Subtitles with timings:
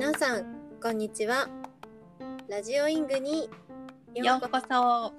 [0.00, 0.46] 皆さん
[0.82, 1.46] こんにちは。
[2.48, 3.50] ラジオイングに
[4.14, 5.12] ようこそ。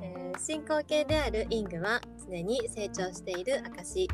[0.00, 4.08] えー進行形であるイングは常に成長している証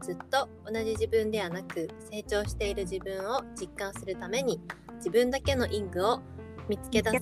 [0.00, 4.58] ずっと同じ自分ではなく成長している自分を実感するために
[4.94, 6.22] 自分だけのイングを
[6.70, 7.20] 見つけ出そう。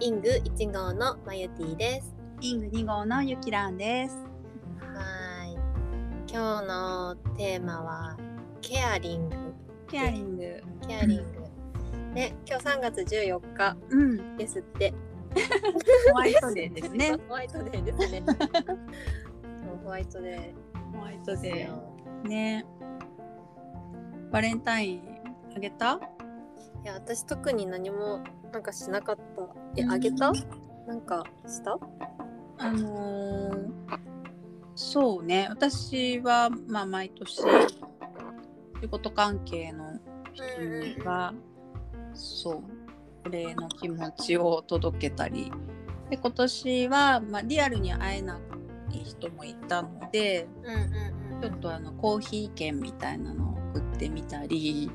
[0.00, 2.16] イング1号のマユティです。
[2.40, 4.35] イング2号のゆきらんです。
[6.36, 8.16] はい今日のテーマは
[8.60, 9.36] ケアリング
[9.88, 10.62] ケアリング。
[10.86, 11.24] ケアリング
[12.12, 14.36] ね今日3月14日うん。
[14.36, 14.92] ですって
[16.12, 17.12] ホワイトデーですね。
[17.28, 18.22] ホワイトデーですね
[19.84, 20.54] ホワイトデ
[20.92, 22.28] ホワイトデよー。
[22.28, 22.66] ね。
[24.30, 25.02] バレンタイン
[25.56, 25.98] あげた？
[26.84, 28.20] いや私特に何も
[28.52, 29.22] なんかしなかった
[29.76, 30.32] えうんあげた？
[30.86, 31.78] なんかした？
[32.58, 34.06] あのー
[34.76, 35.48] そうね。
[35.50, 39.98] 私はまあ毎年仕事関係の
[40.32, 41.34] 人には、
[42.14, 42.62] そう
[43.26, 45.50] お礼の気持ちを届けたり。
[46.10, 48.38] で今年はまあリアルに会えな
[48.92, 50.46] い人もいたので。
[51.40, 54.90] ちょっとあのコーヒー券みたいなのを送ってみたり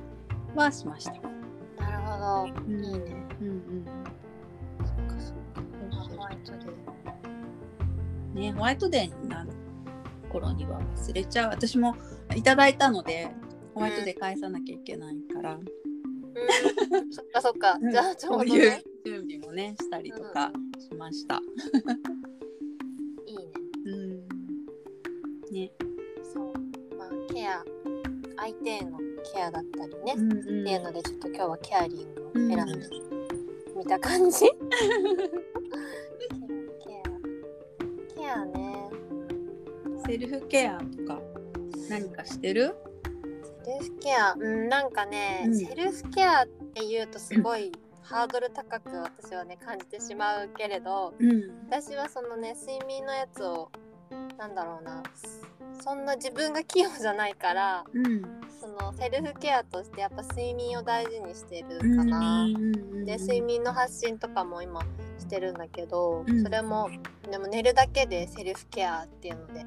[0.55, 1.13] はしました。
[1.77, 3.85] なるほどうんいいねうんうん。
[8.33, 9.50] ねホワイトデーになる
[10.31, 11.49] 頃には忘れちゃう。
[11.49, 11.95] 私も
[12.35, 13.29] いただいたので
[13.73, 15.65] ホワイトデー返さなきゃいけないから、うん。
[17.11, 17.77] そっかそっか。
[17.91, 18.59] じゃあちょそううどね。
[18.59, 21.39] いう準備もねしたりとかしました。
[23.25, 23.43] いいね。
[23.85, 24.19] うん。
[25.53, 25.71] ね。
[26.33, 26.53] そう。
[26.97, 27.63] まあケア
[28.37, 28.97] 相手への
[29.33, 30.39] ケアだったりね、うんうん。
[30.39, 32.87] っていうのでちょっと今日はケアリングを選んで
[33.77, 34.51] みた感じ、ケ
[40.11, 41.21] セルフケアとか
[41.89, 42.75] 何かしてる？
[43.63, 47.71] セルフケアうんなんかね、うんセルフケアっていうとすごい
[48.01, 51.43] ハードル高く私はね感じてしまうけれどうん。
[51.69, 53.71] 私はそのね睡眠のやつを
[54.37, 55.01] なんだろうな
[55.81, 58.21] そんな自分が器用じゃないからうん。
[58.59, 62.47] そのセルフケアとしてやっぱ睡眠を大事にしてるかな。
[63.05, 64.81] で睡眠の発信とかも今
[65.21, 66.43] してるんだけど、うん。
[66.43, 66.89] それも
[67.29, 69.65] でも寝るだけでセルフケアっていうので、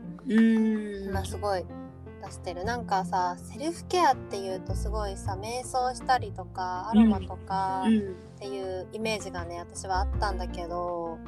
[1.06, 1.12] うん。
[1.12, 1.64] まあすごい
[2.22, 2.64] 出してる。
[2.64, 7.98] なんかさセルフケアっていうとすごいさ瞑想したりとかアロマとかうん。
[7.98, 8.00] っ
[8.38, 11.18] ていうイメージがね私はあったんだけど、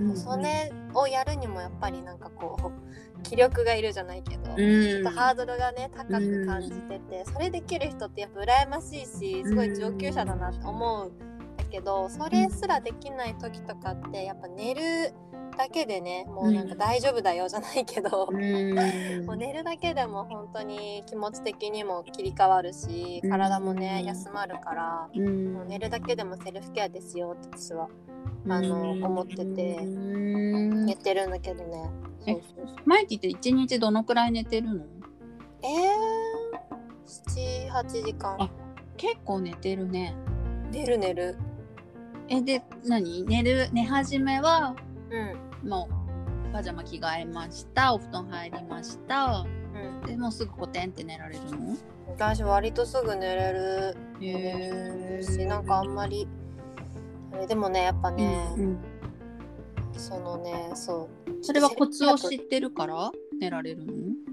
[0.00, 0.16] うん。
[0.16, 11.12] それをやるにもやっぱりなんかこう気力がいるじゃないけど、ちょうんっとハードルがね高く感じてて、それできる人ってやっぱ羨ましいしすごい上級者だなって思う
[11.68, 15.12] んだけどそれすらできない時とかってやっぱ寝る
[15.56, 24.06] だけでねもうなんか大丈夫だよじゃないけど、うんもう寝るだけでも本当に気持ち的にも切り替わるし体もね、うん。
[24.06, 25.52] 休まるから、うん。
[25.52, 27.88] もう寝るだけでもセルフケアですよって私は
[28.48, 30.86] あの思っててうん。
[30.86, 31.90] 言ってるんだけどね。
[32.26, 32.76] えそうそうそう。
[32.86, 34.84] マイティって一日どのくらい寝てるの？
[35.62, 38.36] えー、78時間。
[38.38, 38.48] あ
[38.96, 40.14] 結構寝てるね。
[40.70, 41.36] 寝る寝る
[42.28, 43.24] えで何？
[43.24, 44.76] 寝る寝始めは
[45.10, 45.68] うん。
[45.68, 45.88] も
[46.50, 47.94] うパジャマ着替えました。
[47.94, 49.44] お布団入りました。
[49.74, 50.06] うん。
[50.06, 51.76] でもうすぐコテンって寝られるの？
[52.08, 53.96] 私割とすぐ寝れる。
[54.20, 56.26] へしなんかあんまり
[57.48, 58.78] でもねやっぱね、うん
[59.96, 61.44] そのねそう。
[61.44, 63.10] それはコツを知ってるから
[63.40, 63.92] 寝られるの？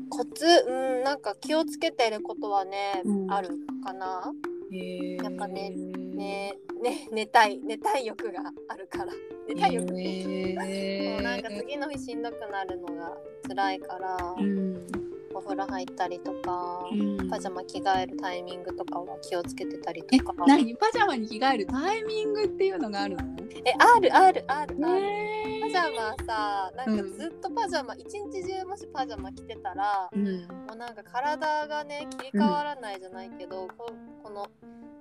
[0.10, 0.46] コツ？
[0.46, 3.32] うんなんか気をつけてることはね、うん。
[3.32, 3.50] ある
[3.84, 4.32] かな。
[4.72, 5.74] へやっぱね
[6.16, 9.14] ねね寝たい寝たい欲があるから。
[9.48, 9.94] 寝たい欲。
[10.00, 13.18] へもうなんか次の日しんどくなるのが
[13.48, 14.88] 辛いから、うん。
[15.34, 17.30] お風呂入ったりとか、うん。
[17.30, 20.34] パジャマ着替えるタイミングとかは気をつけてたりえとか。
[20.48, 20.76] 何？
[20.78, 23.24] パジャマに着替えるタイミングっていうのがあるの？
[23.66, 27.18] えあるあるあるある、ねパジャマさなんかうん。
[27.18, 30.24] ずっとパジャマ、一日中もしパジャマ着てたら、うん。
[30.68, 33.92] もうなんか体がね切り替わらないじゃないけど、こ
[34.24, 34.48] この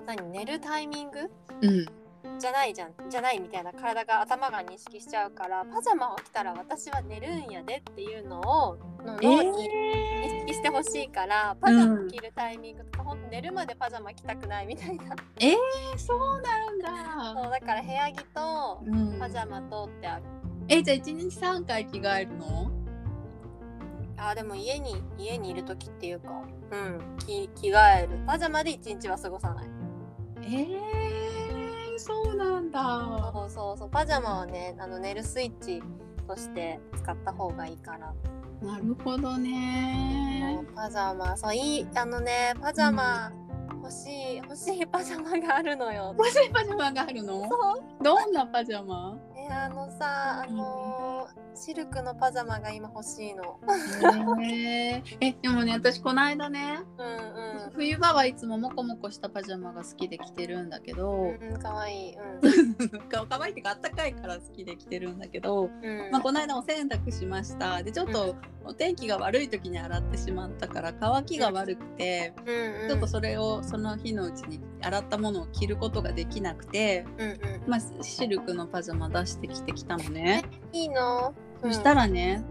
[0.07, 1.31] 何寝るタイミング？
[1.63, 1.87] うん。
[2.39, 2.93] じゃないじゃん。
[3.09, 15.15] じゃないみたいな体が頭が認識しちゃうからパジャマを着たら私は寝るんやでっていうのをの脳に認識してほしいから、パジャマ着るタイミングとか、ほんと寝るまでパジャマ着たくないみたいな。
[15.39, 17.43] えー、そうなんだ。
[17.43, 19.19] そうだから部屋着とうん。
[19.19, 20.25] パジャマとってある。
[20.69, 22.71] えじゃあ1日3回着替えるの？
[24.17, 26.31] あーでも家に家にいる時っていうか
[26.71, 28.19] うん着着替える。
[28.27, 29.69] パジャマで一日は過ごさない
[30.47, 33.31] えー、そうなんだ。
[33.33, 35.83] そうそうそうパジャマはねあの寝るスイッチ
[36.27, 38.15] として使った方がいいから。
[38.63, 40.61] なるほどね。
[40.75, 43.33] パジャマそういいあのねパジャマ、
[43.83, 46.15] 欲しい欲しいパジャマがあるのよ。
[46.17, 47.49] 欲しいパジャマがあるの？
[48.03, 49.19] どんなパジャマ？
[49.47, 53.59] えあのさあのシルクのパジャマが今欲しいの。
[54.43, 55.03] え
[55.43, 57.71] でもね私この間ねうんうん。
[57.75, 62.15] 冬場はいつもモコモコしたパジャマが好きで着てるんだけど、うん、かわいい。
[62.17, 62.75] うん。
[63.09, 80.77] かわいいってかあったかいから好きで着てるんだけど、うんまあ、この間お洗濯しましたでちょっとお天気が悪い時に洗ってしまったから乾きが悪くて、うんうん、ちょっとそれをその日のうちに洗ったものを着ることができなくて、うんうまあ、シルクのパジャマ出してきてきたのね、ん。
[80.77, 81.35] いいの？
[81.63, 82.45] そしたららね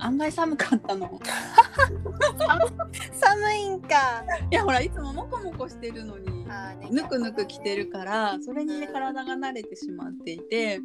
[0.00, 1.20] 案外寒かったの
[3.12, 4.24] 寒いんか。
[4.50, 6.46] いやほらいつもモコモコしてるのに
[6.90, 10.84] ぬくぬく着てるからそれにねうん体が慣れてしまっていてうん。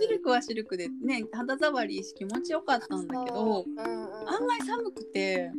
[0.00, 3.64] シルクはシルクでね肌触り気持ちよかったんだけど。
[3.66, 4.28] うんうん。
[4.28, 5.52] 案外寒くて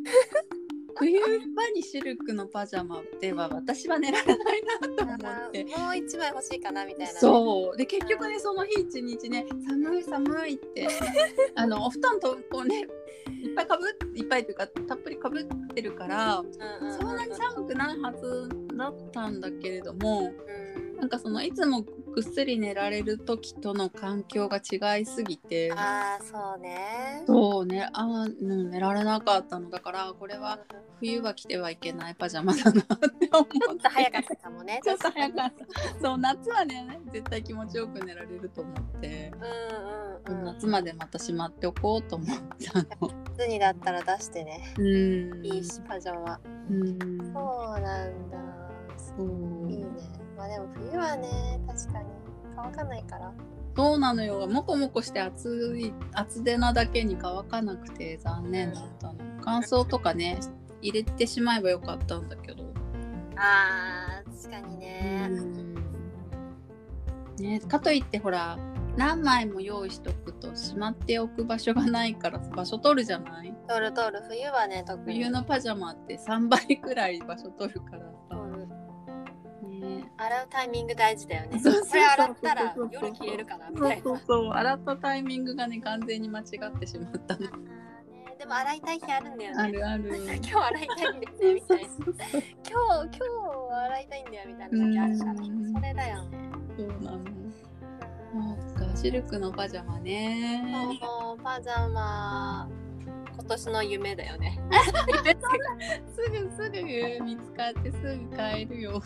[0.99, 4.37] 冬場にシルクのパジャマでは私は寝られない
[4.81, 5.63] なと思って。
[5.65, 7.19] もう一枚欲しいかなみたいな、ね。
[7.19, 10.87] そうで結局ねその日一日ね寒い寒いって
[11.55, 12.87] あのお布団とこうね
[13.43, 16.97] いっぱいかぶっいっぱいというかたっぷりかぶってるからうんうんうん。
[16.99, 20.97] そんなに寒くないはずだったんだけれどもうん。
[20.97, 21.85] なんかそのいつも
[22.17, 27.21] ぐっすり寝られる時との環境が違いすぎてああ、そうね。
[27.27, 30.57] そうねあーうん寝られなかったのだからこれは
[30.99, 34.79] 冬は着てはいけないパジャマだなって思ってちょっと早かったかもね。
[34.83, 39.31] ちょっと早かったそう夏はね絶対気持ちよく寝られると思って、
[40.27, 40.45] うんうんうん。
[40.45, 42.27] 夏までまたしまっておこうと思っ
[42.73, 44.73] たの夏にだったら出してね。
[44.79, 46.39] うんいいし、パジャマ。
[46.71, 46.97] うん
[47.31, 48.66] そうなんだ。
[49.69, 49.85] いいね。
[50.37, 52.05] まあでも冬はね、確かに
[52.55, 53.31] 乾かないから。
[53.75, 60.39] そうなのよもこもこして暑い厚手なだけに乾かなくて残念だったの乾燥とかね
[60.81, 62.63] 入れてしまえばよかったんだけど
[63.35, 65.29] あー、確かにね。
[67.39, 68.57] ね、かといってほら
[68.95, 73.53] 何枚も用意しとくとしまっておく場所がないから場所取るじゃない？
[73.69, 74.23] 取る取る。
[74.27, 75.17] 冬はね、特に。
[75.19, 78.11] 冬のパジャマって3倍くらい場所取るから
[80.17, 81.59] 洗うタイミング大事だよね。
[81.59, 84.03] そうそうそうこれ洗ったら夜着れるかなみたいな。
[84.03, 87.49] そうそう洗ったタイミングがね完全に間違ってしまったのね
[88.39, 89.63] でも洗いたい日あるんだよね。
[89.63, 91.85] あるある 今日洗いたいんですねみたいな。
[91.87, 93.25] 今日今
[93.69, 95.31] 日洗いたいんだよみたいな時あるから。
[95.31, 96.37] うんそれだよね。
[96.77, 97.37] そうなの
[98.77, 102.67] そうかシルクのパジャマねそうパジャマ
[103.33, 104.59] 今年の夢だよね。
[106.15, 109.01] すぐすぐ見つかってすぐ買えるよ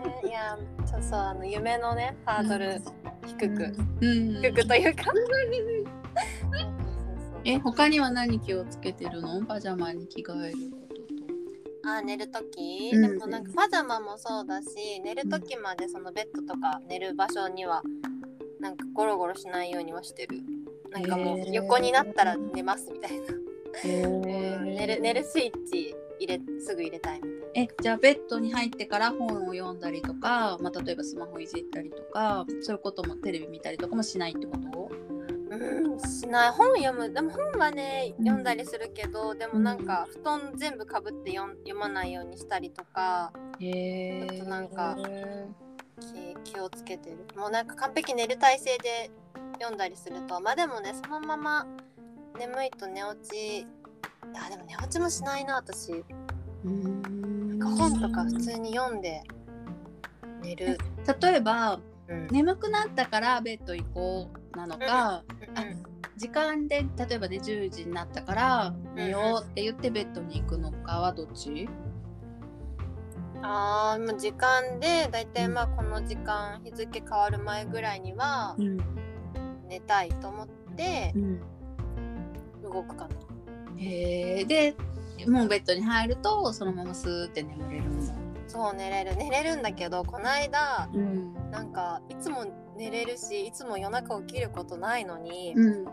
[0.00, 0.20] ね。
[0.24, 2.80] いやそうそうあの夢のねハードル
[3.26, 4.42] 低く、うん。
[4.42, 5.04] 低くというか。
[7.44, 9.44] え他には何気をつけてるの？
[9.46, 11.90] パジャマに着替えることと。
[11.90, 13.02] あ寝るとき、うん。
[13.02, 17.82] でもなんかパジャマもそうだし寝るときまでそのベッドとか寝る場所には
[18.60, 20.42] なんかゴロゴロしないようにはしてる。
[20.90, 23.26] なんかもう横になったら寝ますみたいな、
[23.84, 24.22] へうん
[24.74, 34.90] 寝る寝るスイッチ入れすぐ入れたいみたいなえじゃあベッドに入ってから本を読んだりとか、まあ、例えばスマホいじったりとかそういうこともテレビ見たりとかもしないってこと？
[35.50, 36.50] うんしない。
[36.52, 37.12] 本読む。
[37.12, 44.96] でも本はねうん読んだりするけど、でもなんか布団全部かぶって読ん読まないようにしたりとかへちょっとなんか
[46.44, 47.16] 気気をつけてる。
[47.36, 49.10] もうなんか完璧寝る体勢で
[49.54, 50.40] 読んだりすると。
[50.40, 51.66] まあでもねそのまま
[52.38, 53.66] 眠いと寝落ち。
[54.36, 56.04] あでも寝落ちもしないな私。
[56.64, 57.19] うん
[57.60, 59.22] か本とか普通に読んで
[60.42, 60.78] 寝る、
[61.20, 62.26] 例えばうん。
[62.28, 66.16] 眠くなったからベッド行こうなのか、うん。
[66.16, 71.68] 時間で例えばね10時になったから寝ようって言ってベッドに行くのかはどっち？
[73.42, 78.78] あーもう時間でだいたいまあこの時間日付変わる前ぐらいにはうん。
[79.68, 81.40] 寝たいと思ってうん。
[82.62, 83.16] 動くかな。
[83.78, 84.74] へえで
[85.26, 87.84] もうベッドに入るとそのままスーって眠れる。
[88.46, 89.16] そう寝れる。
[89.16, 91.34] 寝れるんだけどこの間うん。
[91.50, 92.44] なんかいつも
[92.76, 95.92] 寝れるしいつも夜中起きることないのに、うん、は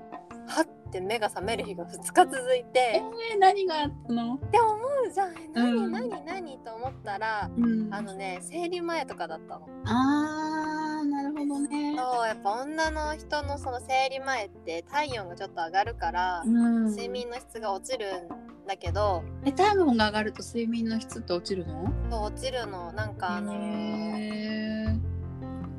[0.62, 3.02] って目が覚める日が2日続いて
[3.34, 5.34] えー、何があったの、って思うじゃん。
[5.34, 5.92] え何、うん。
[5.92, 6.58] 何何？
[6.60, 9.68] と思ったらうん、あのね生理前とかだったの。
[9.86, 11.96] あーなるほどね。
[11.98, 21.92] そうやっぱ女の人のその生理前って体温がちょっと上がるから、うん、睡眠の質が落ちるんだけどえ体温が上がると睡眠の質って落ちるの？
[22.12, 22.92] そう落ちるの。
[22.94, 24.86] なんかあのへ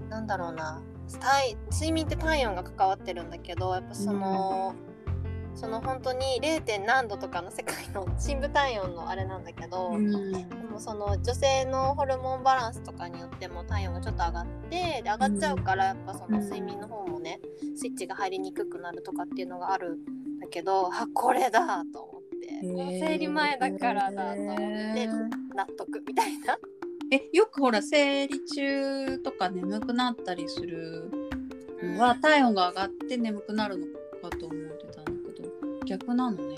[0.09, 0.83] なんだろうな。
[1.21, 4.75] 体睡眠って体温が関わってるんだけどやっぱその、
[5.54, 6.85] その本当に 0.
[6.85, 10.38] 何度とかの世界の 深部体温のあれなんだけど、うんで
[10.71, 17.40] もその女性のホルモンバランスとかによっても体温がちょっと上がってで上がっちゃうからやっぱその睡眠の方もね
[17.75, 22.18] スイッチが入りにくくなるとかっていうのがあるんだけどあこれだと思って
[22.62, 26.59] もう生理前だからだと思って納得みたいな。
[27.11, 31.11] えよくほら生理中とか眠くなったりする
[31.83, 35.49] のは、体温が上がって眠くなるのかと思ってたんだけど
[35.87, 36.57] 逆なのね。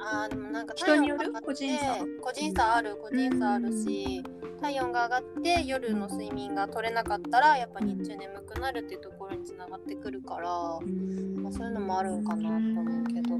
[0.00, 1.20] あーでもなんか人による？
[1.20, 1.96] 体温が上がって個人差？
[2.20, 4.22] 個人差ある個人差あるし、
[4.60, 10.42] 体温が上がって夜の睡眠が取れなかったらやっぱ日中眠くなるっていうところにつながってくるから、
[11.40, 13.38] まあそういうのもあるんかなと思うけど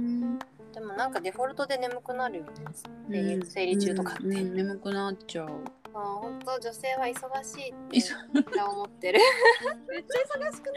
[0.72, 2.50] でもなんかデフォルトで眠くなるよね。
[3.10, 5.48] 生理生理中とかって、うんうん眠くなっちゃう。
[5.92, 6.58] まあ本当？
[6.60, 8.02] 女性は忙しいっ
[8.54, 9.18] て思ってる。
[9.88, 10.72] めっちゃ忙しくな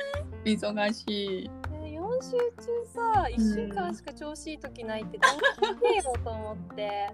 [0.51, 0.57] い？
[0.57, 1.03] 忙し
[1.45, 1.49] い。
[1.97, 7.09] 4週中さ1週間しか調子いい時ないってどうしてよと思って。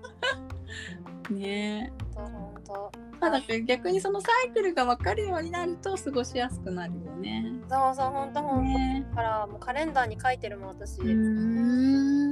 [1.31, 1.93] ね。
[2.15, 7.45] ほんとほんとまあだ逆にそのサイクルが分かるようになると過ごしやすくなるよね。
[7.69, 9.05] そうそうほんとほんとね。
[9.11, 12.30] だからもうカレンダーに書いてるもん私、うーん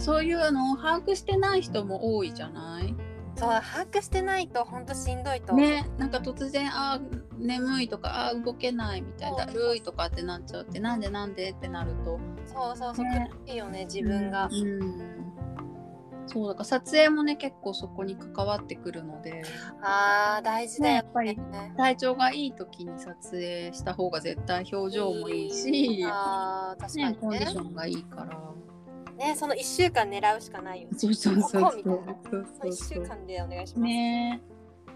[0.00, 2.94] そういうのを把握してない人も多いじゃない？
[3.34, 12.20] そう把握してないとほんとしんどいとねなんか突然あー眠いとかあー動けないみたいなだるいとかってなっちゃうってなんでなんでってなると。
[12.46, 13.30] そうそうそう、ね。
[13.44, 15.32] 苦しいよね自分が、うん。
[16.26, 19.42] そうだから撮影もね結構そこに関わってくるので。
[19.80, 21.00] あー大事だよ、ね。
[21.00, 21.38] ねやっぱり
[21.76, 28.38] 体調がいい時に撮影した方が絶対表情もいいし、あー確かね、コンディションがいいから。
[29.22, 30.98] ねその1週間狙うしかないよね。
[30.98, 31.62] そうそうそうそう。
[31.62, 32.14] ここみたいな。
[32.30, 32.72] そうその1そう。
[32.72, 34.42] そう週間でお願いします、ね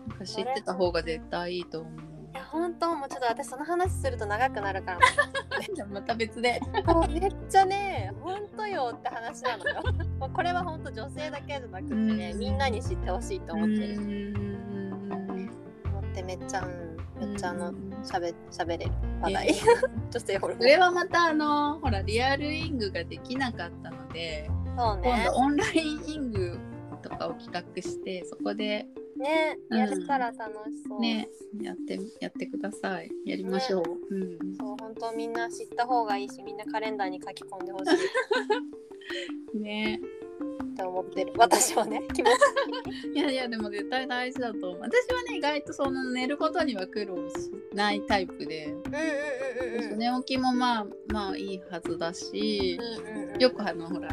[0.09, 1.93] なんか知ってた方が絶対いいと思う。
[2.33, 2.95] いや本当。
[2.95, 4.99] もうちょっと私その話すると長くなるから。
[5.91, 6.61] また別で。
[7.09, 9.83] めっちゃね本当よって話なのよ。
[10.21, 12.39] もうこれは本当女性だけじゃなくてねうん。
[12.39, 15.11] みんなに知ってほしいと思ってる、うん。
[15.87, 16.97] 思ってめっちゃうん
[17.29, 19.55] めっちゃあのうんしゃべしゃべれる話題え
[20.11, 26.59] 女性ホルモンそれはまたあのほらリアルイングができなかったので、そうね今度オンラインイング
[27.03, 28.87] とかを企画してそこで
[29.19, 31.29] ねうんやれたら楽しそう、ね
[31.63, 33.11] やってやってください。
[33.25, 34.15] やりましょう。
[34.15, 34.57] うん。
[34.57, 37.83] そう本当みんな知った方がいいしみんなカレンダーに書き込んでほし
[39.55, 40.01] い ね。
[40.77, 44.81] って思ってる私はね 気持ちいやいやでも絶対大事だと思う。
[44.83, 48.75] 私はね意外とその寝ることには苦労しないタイプで、
[49.97, 52.79] 寝起きもまあまあいいはずだし、
[53.39, 54.11] よくあのほら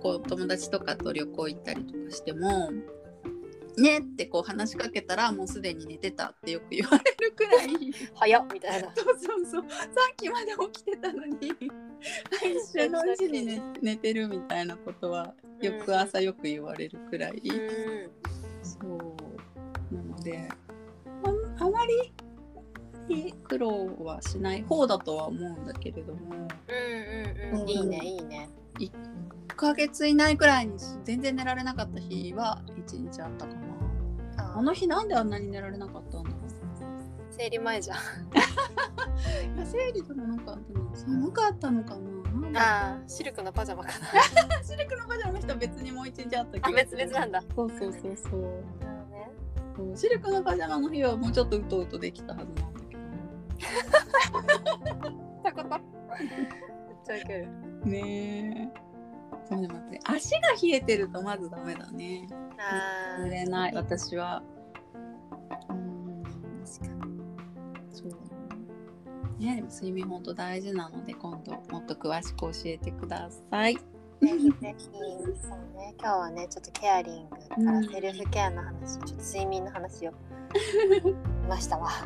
[0.00, 2.70] こう友達とかと旅行行ったりとかしても。
[3.76, 7.92] ねってこう話しかけたらもうすでに寝てたってよく言われるくらい。
[8.14, 8.92] 早っみたいな。
[8.94, 9.70] そうそうそう。
[9.70, 9.78] さ
[10.12, 11.36] っきまで起きてたのに。
[12.42, 18.10] 一瞬のうちに寝寝てるみたいなことはよく朝よく言われるくらい、うん。
[18.62, 19.94] そう。
[19.94, 20.48] なので
[21.58, 26.34] ああまり苦労はしない方だとは思うんだけれども。
[26.34, 27.68] うんうんうん。
[27.68, 28.48] いいねいいね。
[28.78, 28.90] 1
[29.56, 33.65] ヶ月以内くらいに全然寝られなかった日は1日あったかな
[34.56, 36.30] ああの日なんであんなに寝られなかったんだ？
[36.30, 36.40] ろう
[37.30, 37.96] 生理前じゃん。
[37.96, 38.00] い
[39.58, 40.58] や生理でもなんか
[40.94, 41.96] 寒かったのか
[42.50, 42.60] な。
[42.60, 43.94] ああシルクのパジャマかな。
[44.64, 47.42] シルクのパジャマの人は別にもう一日あったあ気が別々なんだ。
[47.54, 49.96] そうそうそうそう。
[49.96, 53.02] シルクのパジャマの日はもうちょっとうとうとできたはずなんだけど
[55.42, 55.80] たことめっ
[57.04, 57.48] ちゃウケる
[57.84, 58.72] ね。
[58.74, 58.95] え
[59.48, 59.74] そうでも
[60.04, 62.28] 足が冷えてるとまずダメだね。
[62.58, 64.42] ああ寝れない私は。
[65.70, 66.22] うん
[66.64, 67.20] 確かに。
[67.92, 69.56] そうね。
[69.56, 73.74] でも睡眠本当大事なので今度もっと詳しく教えてください。
[73.74, 73.80] ぜ
[74.20, 74.84] ひぜひ。
[74.86, 75.94] そうね。
[75.98, 80.16] 今日はねちょっとケアリングからセルフケアの話、ちょっと睡眠の話をし
[81.48, 81.88] ましたわ。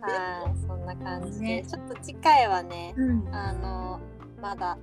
[0.00, 0.66] はい。
[0.66, 1.64] そんな感じで、ね。
[1.66, 3.34] ちょっと次回はねうん。
[3.34, 4.00] あの
[4.40, 4.78] まだ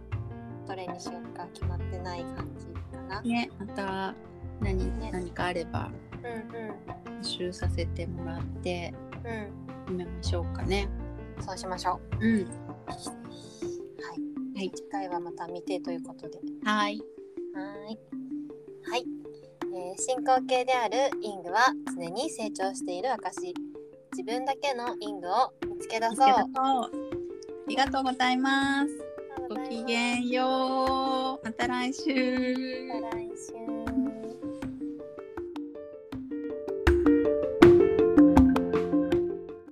[0.68, 2.66] どれにしようか決まってない感じ
[2.96, 3.22] かな。
[3.22, 4.16] ねまた
[4.62, 5.10] 何,、ね。
[5.12, 5.92] 何かあれば
[6.24, 8.94] うん募集させてもらって
[9.26, 9.32] うん。
[9.32, 10.88] うん決めましょうかね。
[11.42, 12.26] そうしましょう。
[12.26, 12.34] うん。
[12.36, 12.46] はい、
[14.56, 14.72] はい。
[14.74, 16.40] 次回はまた未定ということで。
[16.64, 17.02] はい。
[17.54, 18.00] はい。
[18.90, 19.06] はい、
[19.76, 23.54] えー進行形であるイングは常に成長している証。
[24.12, 26.18] 自分だけのイングを見つけ出そう。
[26.18, 26.90] あ
[27.68, 28.98] りがとうございます。
[28.98, 29.03] ご
[29.70, 33.63] きげんようまた来週また来週。